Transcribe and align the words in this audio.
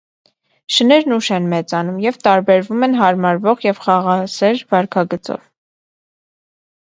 Շներն 0.75 1.13
ուշ 1.17 1.27
են 1.35 1.49
մեծանում 1.49 1.99
և 2.05 2.15
տարբերվում 2.23 2.87
են 2.87 2.97
հարմարվող 3.01 3.61
և 3.67 3.81
խաղաղասեր 3.83 4.63
վարքագծով։ 4.75 5.45